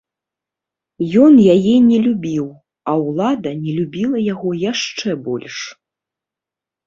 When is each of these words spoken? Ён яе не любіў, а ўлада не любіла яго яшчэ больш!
Ён 1.23 1.33
яе 1.55 1.73
не 1.89 1.97
любіў, 2.05 2.45
а 2.93 2.95
ўлада 3.05 3.49
не 3.63 3.71
любіла 3.79 4.17
яго 4.33 4.49
яшчэ 4.63 5.09
больш! 5.27 5.55